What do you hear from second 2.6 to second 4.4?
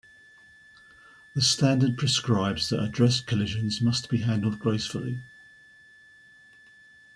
that address collisions must be